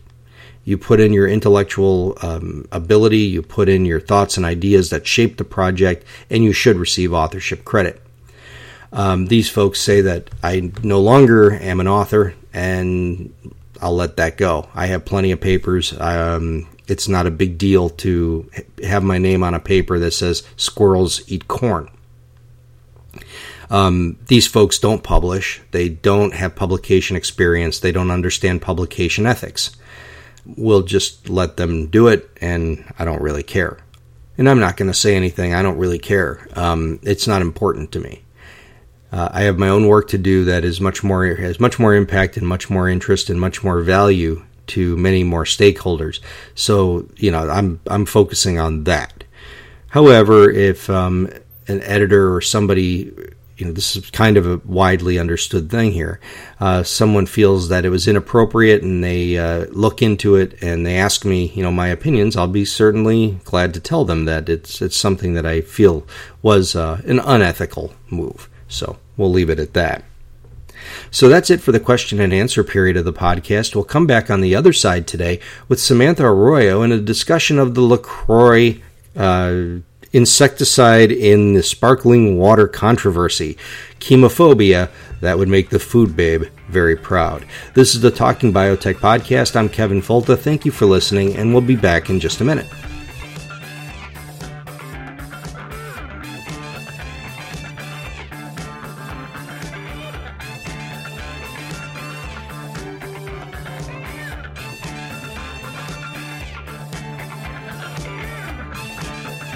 [0.64, 5.08] You put in your intellectual um, ability, you put in your thoughts and ideas that
[5.08, 8.00] shape the project, and you should receive authorship credit.
[8.92, 13.34] Um, these folks say that I no longer am an author, and
[13.82, 14.70] I'll let that go.
[14.74, 15.94] I have plenty of papers.
[16.00, 18.50] Um, it's not a big deal to
[18.84, 21.90] have my name on a paper that says squirrels eat corn.
[23.70, 25.62] Um, these folks don't publish.
[25.72, 27.80] They don't have publication experience.
[27.80, 29.76] They don't understand publication ethics.
[30.46, 33.78] We'll just let them do it, and I don't really care.
[34.38, 35.54] And I'm not going to say anything.
[35.54, 36.48] I don't really care.
[36.54, 38.24] Um, it's not important to me.
[39.12, 41.96] Uh, I have my own work to do that is much more has much more
[41.96, 46.20] impact and much more interest and much more value to many more stakeholders.
[46.56, 49.24] So you know, I'm I'm focusing on that.
[49.88, 51.30] However, if um,
[51.68, 53.12] an editor or somebody
[53.60, 56.20] you know, this is kind of a widely understood thing here.
[56.62, 60.98] Uh, someone feels that it was inappropriate and they uh, look into it and they
[60.98, 62.38] ask me, you know, my opinions.
[62.38, 66.08] I'll be certainly glad to tell them that it's it's something that I feel
[66.42, 68.50] was uh, an unethical move.
[68.70, 70.04] So we'll leave it at that.
[71.12, 73.76] So that's it for the question and answer period of the podcast.
[73.76, 77.76] We'll come back on the other side today with Samantha Arroyo and a discussion of
[77.76, 78.82] the LaCroix
[79.16, 79.64] uh,
[80.14, 83.58] insecticide in the sparkling water controversy.
[84.00, 84.90] Chemophobia,
[85.22, 87.46] that would make the food babe very proud.
[87.74, 89.56] This is the Talking Biotech Podcast.
[89.56, 90.38] I'm Kevin Folta.
[90.38, 92.68] Thank you for listening, and we'll be back in just a minute.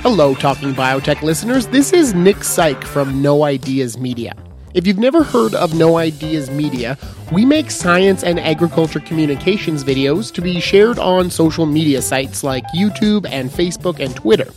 [0.03, 1.67] Hello, Talking Biotech listeners.
[1.67, 4.35] This is Nick Saik from Know Ideas Media.
[4.73, 6.97] If you've never heard of Know Ideas Media,
[7.31, 12.65] we make science and agriculture communications videos to be shared on social media sites like
[12.75, 14.51] YouTube and Facebook and Twitter.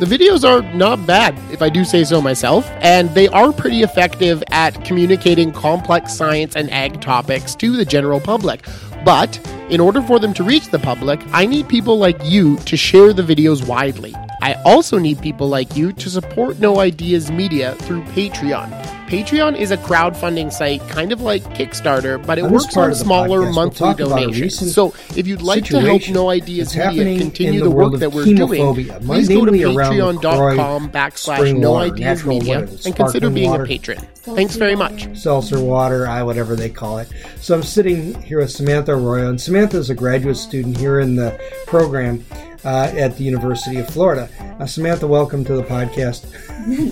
[0.00, 3.82] The videos are not bad, if I do say so myself, and they are pretty
[3.82, 8.66] effective at communicating complex science and ag topics to the general public.
[9.04, 9.38] But
[9.70, 13.12] in order for them to reach the public, I need people like you to share
[13.12, 14.12] the videos widely.
[14.40, 18.70] I also need people like you to support Know Ideas Media through Patreon.
[19.08, 23.42] Patreon is a crowdfunding site, kind of like Kickstarter, but it works on smaller podcast,
[23.42, 24.74] we'll monthly a donations.
[24.74, 28.24] So if you'd like to help Know Ideas Media continue the the work that we're
[28.26, 33.64] doing, please go to patreon.com backslash Know Ideas Media and consider being water.
[33.64, 34.06] a patron.
[34.34, 35.16] Thanks very much.
[35.16, 37.08] seltzer water, I whatever they call it.
[37.40, 41.16] So I'm sitting here with Samantha Arroyo, and Samantha is a graduate student here in
[41.16, 42.24] the program
[42.64, 44.28] uh, at the University of Florida.
[44.60, 46.26] Uh, Samantha, welcome to the podcast.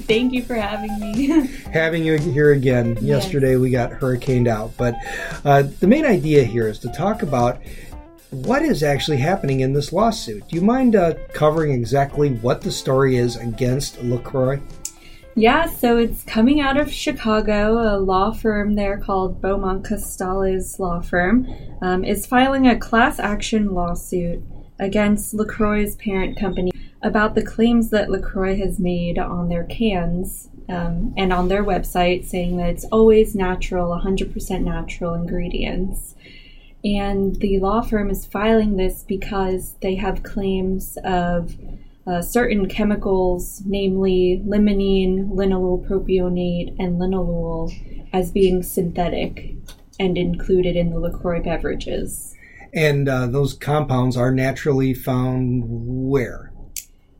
[0.06, 1.26] Thank you for having me.
[1.72, 2.96] Having you here again.
[3.00, 4.94] Yesterday we got hurricaned out, but
[5.44, 7.60] uh, the main idea here is to talk about
[8.30, 10.48] what is actually happening in this lawsuit.
[10.48, 14.60] Do you mind uh, covering exactly what the story is against LaCroix?
[15.38, 17.76] Yeah, so it's coming out of Chicago.
[17.76, 21.46] A law firm there called Beaumont Costales Law Firm
[21.82, 24.42] um, is filing a class action lawsuit
[24.78, 26.70] against LaCroix's parent company
[27.02, 32.24] about the claims that LaCroix has made on their cans um, and on their website,
[32.24, 36.14] saying that it's always natural, 100% natural ingredients.
[36.82, 41.54] And the law firm is filing this because they have claims of
[42.06, 47.72] uh, certain chemicals, namely limonene, linalool propionate, and linalool,
[48.12, 49.54] as being synthetic
[49.98, 52.34] and included in the LaCroix beverages.
[52.72, 56.52] And uh, those compounds are naturally found where?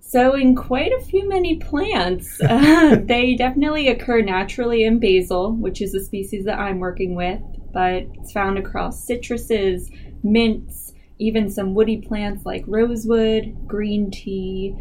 [0.01, 5.83] So, in quite a few many plants, uh, they definitely occur naturally in basil, which
[5.83, 7.41] is a species that I'm working with,
[7.73, 9.91] but it's found across citruses,
[10.23, 10.86] mints,
[11.19, 14.75] even some woody plants like rosewood, green tea,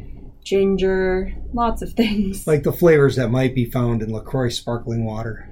[0.44, 2.46] ginger, lots of things.
[2.48, 5.50] Like the flavors that might be found in LaCroix sparkling water.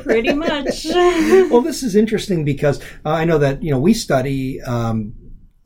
[0.00, 0.86] Pretty much.
[1.50, 5.14] well, this is interesting because uh, I know that you know we study um,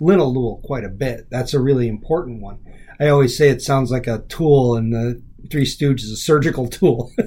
[0.01, 1.29] linalool quite a bit.
[1.31, 2.59] That's a really important one.
[3.01, 6.69] I always say it sounds like a tool in the Three Stooges, is a surgical
[6.69, 7.13] tool.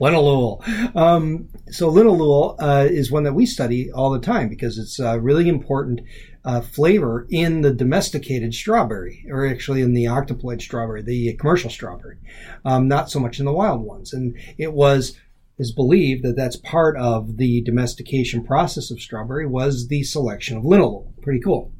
[0.00, 0.96] linalool.
[0.96, 5.18] Um, so linalool uh, is one that we study all the time because it's a
[5.18, 6.00] really important
[6.44, 12.18] uh, flavor in the domesticated strawberry, or actually in the octoploid strawberry, the commercial strawberry,
[12.64, 14.12] um, not so much in the wild ones.
[14.12, 15.16] And it was
[15.58, 20.64] is believed that that's part of the domestication process of strawberry was the selection of
[20.64, 21.10] linalool.
[21.22, 21.72] Pretty cool.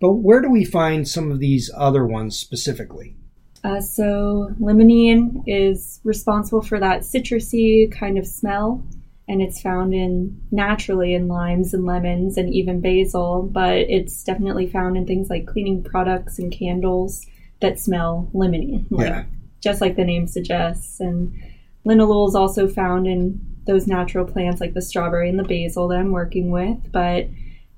[0.00, 3.16] But where do we find some of these other ones specifically?
[3.64, 8.84] Uh, so, limonene is responsible for that citrusy kind of smell,
[9.26, 14.66] and it's found in naturally in limes and lemons and even basil, but it's definitely
[14.66, 17.24] found in things like cleaning products and candles
[17.60, 19.24] that smell lemony, like, Yeah.
[19.62, 21.00] just like the name suggests.
[21.00, 21.32] And
[21.86, 25.98] linalool is also found in those natural plants like the strawberry and the basil that
[25.98, 27.28] I'm working with, but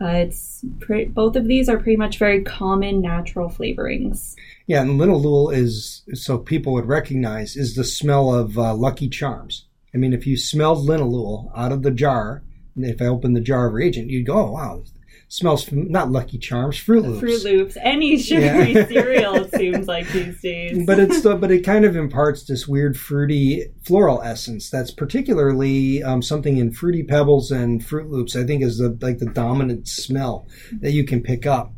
[0.00, 4.34] uh, it's pre- both of these are pretty much very common natural flavorings.
[4.66, 9.66] Yeah, and linalool is so people would recognize is the smell of uh, Lucky Charms.
[9.94, 12.42] I mean, if you smelled linalool out of the jar,
[12.76, 14.82] if I opened the jar of reagent, you'd go, oh, wow,
[15.28, 17.20] smells from, not Lucky Charms, Fruit Loops.
[17.20, 18.86] Fruit Loops, any sugary yeah.
[18.88, 20.86] cereal, it seems like these days.
[20.86, 26.02] But it's the, but it kind of imparts this weird fruity floral essence that's particularly
[26.02, 28.36] um, something in Fruity Pebbles and Fruit Loops.
[28.36, 30.46] I think is the like the dominant smell
[30.80, 31.72] that you can pick up.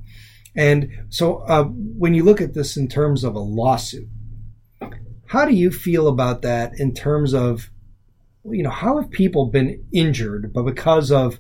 [0.54, 4.08] And so uh, when you look at this in terms of a lawsuit,
[5.26, 7.70] how do you feel about that in terms of
[8.44, 11.38] you know how have people been injured but because of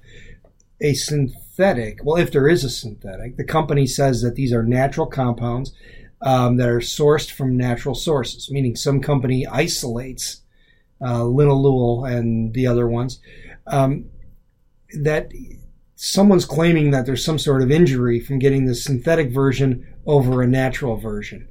[0.80, 1.47] a synthetic,
[2.04, 5.72] well, if there is a synthetic, the company says that these are natural compounds
[6.22, 10.42] um, that are sourced from natural sources, meaning some company isolates
[11.00, 13.20] uh, linalool and the other ones.
[13.66, 14.06] Um,
[15.02, 15.32] that
[15.96, 20.46] someone's claiming that there's some sort of injury from getting the synthetic version over a
[20.46, 21.48] natural version.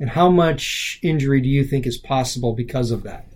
[0.00, 3.26] And how much injury do you think is possible because of that?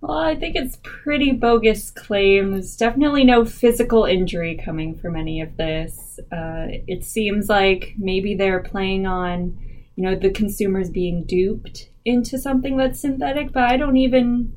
[0.00, 2.74] Well, I think it's pretty bogus claims.
[2.76, 6.18] Definitely no physical injury coming from any of this.
[6.32, 9.58] Uh, it seems like maybe they're playing on,
[9.96, 14.54] you know, the consumers being duped into something that's synthetic, but I don't even,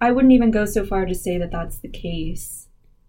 [0.00, 2.61] I wouldn't even go so far to say that that's the case.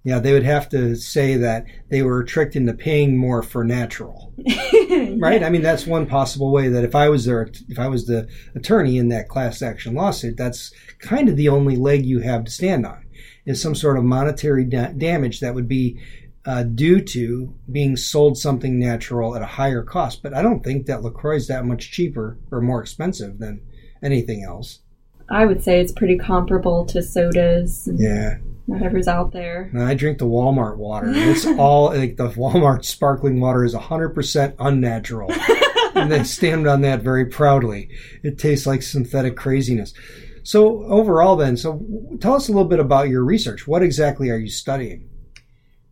[0.03, 4.33] Yeah, they would have to say that they were tricked into paying more for natural,
[5.17, 5.41] right?
[5.41, 8.27] I mean, that's one possible way that if I was there, if I was the
[8.53, 12.51] attorney in that class action lawsuit, that's kind of the only leg you have to
[12.51, 13.05] stand on
[13.45, 15.99] is some sort of monetary da- damage that would be
[16.45, 20.21] uh, due to being sold something natural at a higher cost.
[20.21, 23.61] But I don't think that Lacroix is that much cheaper or more expensive than
[24.01, 24.79] anything else.
[25.29, 27.87] I would say it's pretty comparable to sodas.
[27.95, 28.35] yeah
[28.65, 29.69] whatever's out there.
[29.73, 31.09] And I drink the Walmart water.
[31.09, 35.31] It's all like the Walmart sparkling water is 100% unnatural.
[35.95, 37.89] and they stand on that very proudly.
[38.23, 39.93] It tastes like synthetic craziness.
[40.43, 41.85] So overall then, so
[42.19, 43.67] tell us a little bit about your research.
[43.67, 45.09] What exactly are you studying?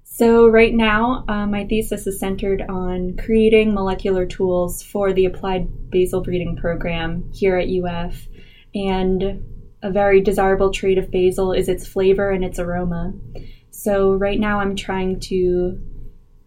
[0.03, 5.89] So right now, uh, my thesis is centered on creating molecular tools for the applied
[5.89, 8.27] basil breeding program here at UF.
[8.75, 9.41] And
[9.83, 13.13] a very desirable trait of basil is its flavor and its aroma.
[13.71, 15.79] So, right now, I'm trying to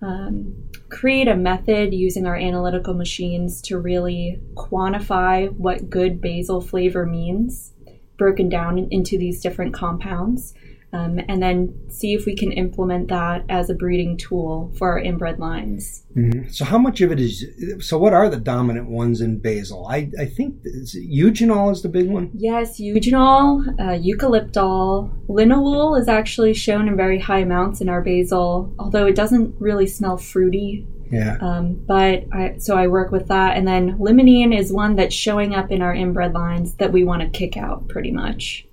[0.02, 0.54] um,
[0.90, 7.72] create a method using our analytical machines to really quantify what good basil flavor means,
[8.16, 10.54] broken down into these different compounds
[10.94, 14.98] um, and then see if we can implement that as a breeding tool for our
[14.98, 16.04] inbred lines.
[16.16, 16.48] Mm-hmm.
[16.50, 17.44] So, how much of it is?
[17.80, 19.88] So, what are the dominant ones in basil?
[19.88, 22.30] I, I think is eugenol is the big one.
[22.32, 28.72] Yes, eugenol, uh, eucalyptol, linalool is actually shown in very high amounts in our basil,
[28.78, 30.86] although it doesn't really smell fruity.
[31.10, 31.38] Yeah.
[31.40, 35.56] Um, but I, so I work with that, and then limonene is one that's showing
[35.56, 38.66] up in our inbred lines that we want to kick out pretty much.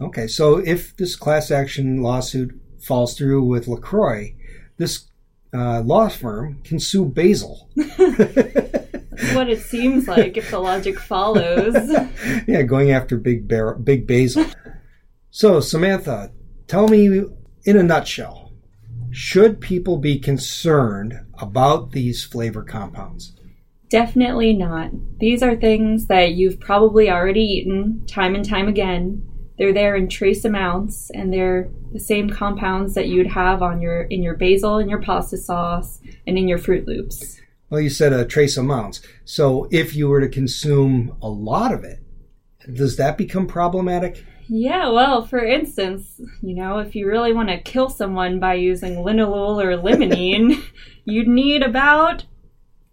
[0.00, 4.34] Okay, so if this class action lawsuit falls through with LaCroix,
[4.76, 5.06] this
[5.52, 7.68] uh, law firm can sue Basil.
[9.32, 11.74] what it seems like if the logic follows.
[12.48, 14.44] yeah, going after Big Bear, Big Basil.
[15.30, 16.32] So, Samantha,
[16.66, 17.22] tell me
[17.64, 18.52] in a nutshell,
[19.10, 23.36] should people be concerned about these flavor compounds?
[23.88, 24.90] Definitely not.
[25.20, 29.22] These are things that you've probably already eaten time and time again
[29.58, 34.02] they're there in trace amounts, and they're the same compounds that you'd have on your
[34.02, 37.40] in your basil, in your pasta sauce, and in your Fruit Loops.
[37.70, 39.00] Well, you said a trace amounts.
[39.24, 42.00] So if you were to consume a lot of it,
[42.72, 44.24] does that become problematic?
[44.46, 48.96] Yeah, well, for instance, you know, if you really want to kill someone by using
[48.96, 50.62] linalool or limonene,
[51.04, 52.24] you'd need about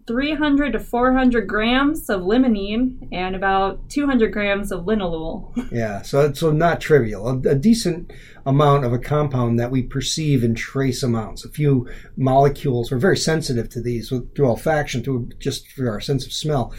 [0.07, 5.51] 300 to 400 grams of limonene and about 200 grams of linalool.
[5.71, 7.27] yeah, so so not trivial.
[7.27, 8.11] A, a, decent
[8.45, 11.45] amount of a compound that we perceive in trace amounts.
[11.45, 11.87] A few
[12.17, 12.91] molecules.
[12.91, 16.73] We're very sensitive to these through olfaction, through just through our sense of smell,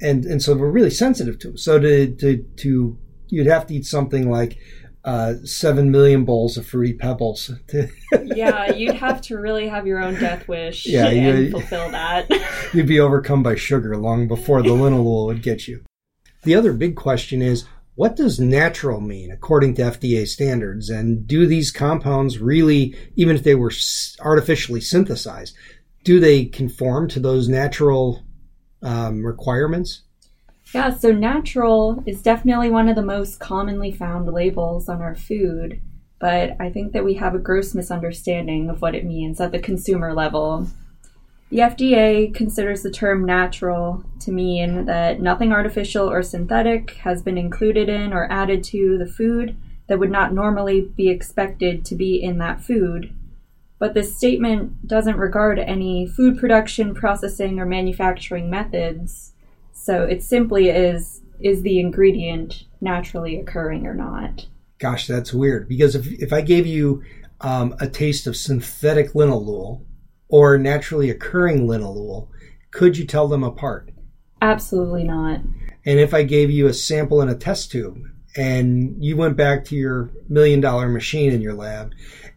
[0.00, 1.48] and and so we're really sensitive to.
[1.48, 1.58] Them.
[1.58, 2.98] So to to to
[3.28, 4.58] you'd have to eat something like
[5.04, 7.50] uh, seven million bowls of fruity pebbles.
[8.24, 12.28] yeah, you'd have to really have your own death wish yeah, and you, fulfill that.
[12.74, 15.82] you'd be overcome by sugar long before the linalool would get you.
[16.42, 20.88] The other big question is what does natural mean according to FDA standards?
[20.88, 23.72] And do these compounds really, even if they were
[24.20, 25.56] artificially synthesized,
[26.04, 28.24] do they conform to those natural
[28.82, 30.02] um, requirements?
[30.74, 35.80] Yeah, so natural is definitely one of the most commonly found labels on our food,
[36.18, 39.58] but I think that we have a gross misunderstanding of what it means at the
[39.58, 40.68] consumer level.
[41.50, 47.38] The FDA considers the term natural to mean that nothing artificial or synthetic has been
[47.38, 49.56] included in or added to the food
[49.86, 53.14] that would not normally be expected to be in that food.
[53.78, 59.32] But this statement doesn't regard any food production, processing, or manufacturing methods.
[59.88, 64.46] So it simply is is the ingredient naturally occurring or not?
[64.78, 65.66] Gosh, that's weird.
[65.66, 67.02] Because if, if I gave you
[67.40, 69.86] um, a taste of synthetic linalool
[70.28, 72.28] or naturally occurring linalool,
[72.70, 73.90] could you tell them apart?
[74.42, 75.40] Absolutely not.
[75.86, 77.96] And if I gave you a sample in a test tube
[78.36, 81.92] and you went back to your million dollar machine in your lab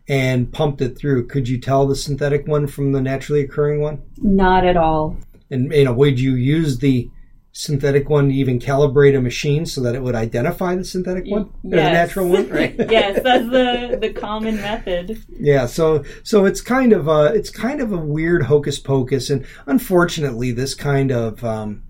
[0.07, 4.01] and pumped it through, could you tell the synthetic one from the naturally occurring one?
[4.19, 5.17] Not at all.
[5.49, 7.11] And you know, would you use the
[7.53, 11.49] synthetic one to even calibrate a machine so that it would identify the synthetic one?
[11.63, 11.73] Yes.
[11.73, 12.49] or the natural one?
[12.51, 12.75] Right.
[12.77, 15.23] Yes that's the the common method.
[15.29, 19.45] Yeah so so it's kind of a it's kind of a weird hocus pocus and
[19.65, 21.83] unfortunately this kind of um,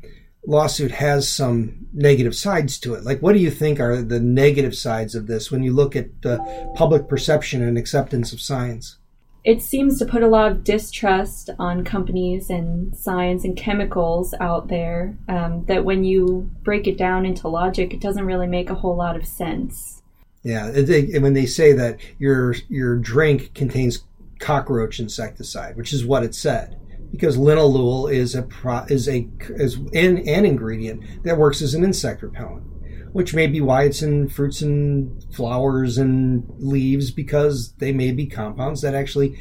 [0.46, 3.04] lawsuit has some negative sides to it.
[3.04, 6.22] Like what do you think are the negative sides of this when you look at
[6.22, 6.40] the
[6.76, 8.98] public perception and acceptance of science
[9.44, 14.68] it seems to put a lot of distrust on companies and science and chemicals out
[14.68, 18.76] there um, that when you break it down into logic, it doesn't really make a
[18.76, 20.04] whole lot of sense.
[20.44, 24.04] Yeah, they, when they say that your your drink contains
[24.40, 26.80] cockroach insecticide, which is what it said,
[27.12, 31.84] because linalool is a pro, is a is an, an ingredient that works as an
[31.84, 32.71] insect repellent
[33.14, 38.26] which may be why it's in fruits and flowers and leaves because they may be
[38.26, 39.38] compounds that actually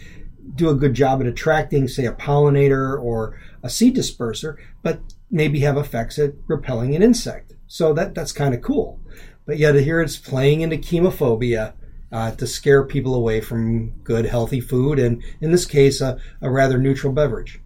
[0.54, 5.00] do a good job at attracting, say, a pollinator or a seed disperser, but
[5.30, 7.52] maybe have effects at repelling an insect.
[7.66, 9.00] So that that's kind of cool.
[9.46, 11.74] But yet here it's playing into chemophobia
[12.12, 16.50] uh, to scare people away from good, healthy food, and in this case, a, a
[16.50, 17.60] rather neutral beverage.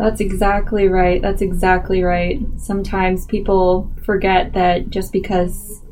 [0.00, 1.20] That's exactly right.
[1.20, 2.40] That's exactly right.
[2.56, 5.82] Sometimes people forget that just because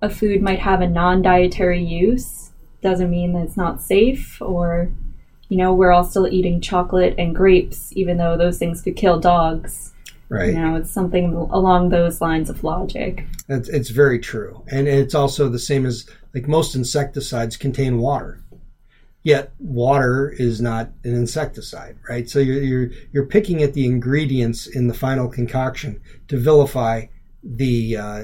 [0.00, 4.90] a food might have a non dietary use doesn't mean that it's not safe or,
[5.50, 9.20] you know, we're all still eating chocolate and grapes, even though those things could kill
[9.20, 9.92] dogs.
[10.30, 10.54] Right.
[10.54, 13.26] You know, it's something along those lines of logic.
[13.46, 14.64] It's, it's very true.
[14.68, 18.40] And it's also the same as like most insecticides contain water.
[19.28, 22.26] Yet water is not an insecticide, right?
[22.30, 27.08] So you're, you're, you're picking at the ingredients in the final concoction to vilify
[27.42, 28.22] the uh,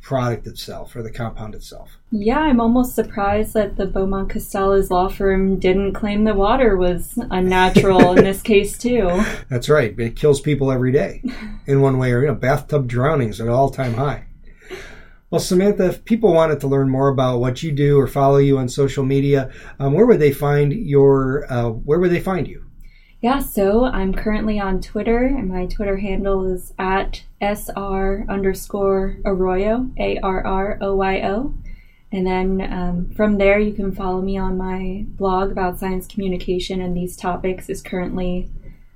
[0.00, 1.98] product itself or the compound itself.
[2.10, 7.18] Yeah, I'm almost surprised that the Beaumont Costales law firm didn't claim the water was
[7.30, 9.22] unnatural in this case too.
[9.50, 9.94] That's right.
[10.00, 11.22] It kills people every day
[11.66, 14.24] in one way or you know, bathtub drownings at all time high.
[15.30, 18.58] Well, Samantha, if people wanted to learn more about what you do or follow you
[18.58, 21.46] on social media, um, where would they find your?
[21.48, 22.64] Uh, where would they find you?
[23.20, 29.90] Yeah, so I'm currently on Twitter, and my Twitter handle is at sr underscore arroyo
[29.98, 31.54] a r r o y o,
[32.10, 36.80] and then um, from there you can follow me on my blog about science communication
[36.80, 37.68] and these topics.
[37.68, 38.50] is currently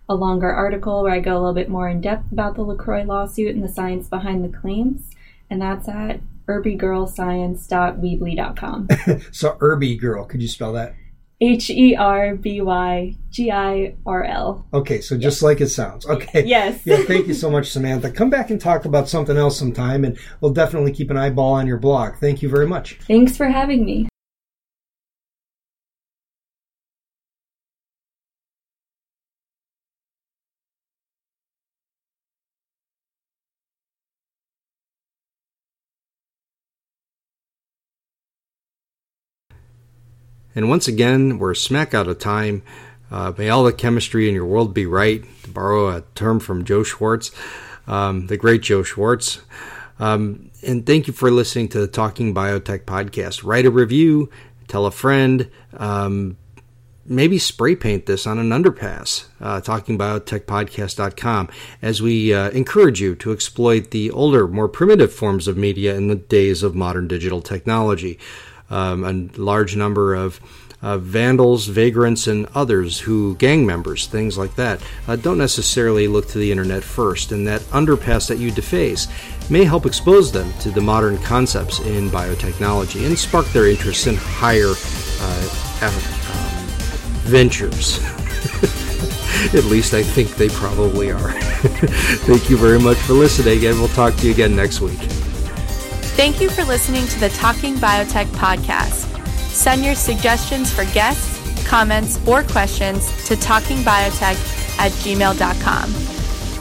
[0.08, 3.04] a longer article where I go a little bit more in depth about the Lacroix
[3.04, 5.13] lawsuit and the science behind the claims
[5.50, 8.88] and that's at herbygirlscience.weebly.com.
[9.32, 10.94] so Herby Girl, could you spell that?
[11.40, 14.66] H E R B Y G I R L.
[14.72, 15.42] Okay, so just yes.
[15.42, 16.06] like it sounds.
[16.06, 16.44] Okay.
[16.46, 16.80] Yes.
[16.84, 18.10] yeah, thank you so much, Samantha.
[18.10, 21.66] Come back and talk about something else sometime, and we'll definitely keep an eyeball on
[21.66, 22.16] your blog.
[22.16, 22.98] Thank you very much.
[23.06, 24.08] Thanks for having me.
[40.54, 42.62] And once again, we're smack out of time.
[43.10, 46.64] Uh, may all the chemistry in your world be right, to borrow a term from
[46.64, 47.32] Joe Schwarcz,
[47.86, 49.40] um, the great Joe Schwarcz.
[49.98, 53.44] Um, and thank you for listening to the Talking Biotech podcast.
[53.44, 54.30] Write a review,
[54.66, 56.36] tell a friend, um,
[57.06, 61.48] maybe spray paint this on an underpass, uh, talkingbiotechpodcast.com,
[61.82, 66.08] as we uh, encourage you to exploit the older, more primitive forms of media in
[66.08, 68.18] the days of modern digital technology
[68.70, 70.40] um, a large number of
[70.84, 76.28] uh, vandals, vagrants, and others who, gang members, things like that, uh, don't necessarily look
[76.28, 79.08] to the internet first, and that underpass that you deface
[79.48, 84.14] may help expose them to the modern concepts in biotechnology and spark their interest in
[84.14, 84.74] higher
[85.20, 85.92] uh, um,
[87.24, 87.98] ventures.
[89.54, 91.32] At least I think they probably are.
[92.26, 95.00] Thank you very much for listening, and we'll talk to you again next week.
[96.16, 99.10] Thank you for listening to the Talking Biotech podcast.
[99.50, 105.90] Send your suggestions for guests, comments, or questions to talkingbiotech at gmail.com.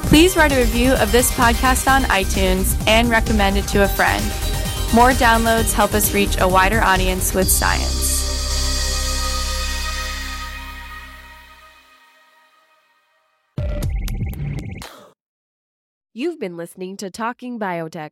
[0.09, 4.23] Please write a review of this podcast on iTunes and recommend it to a friend.
[4.93, 8.11] More downloads help us reach a wider audience with science.
[16.15, 18.11] You've been listening to Talking Biotech,